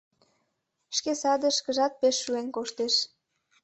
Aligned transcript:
Шке 0.97 1.11
садышкыжат 1.21 1.93
пеш 2.01 2.15
шуэн 2.23 2.47
коштеш. 2.55 2.95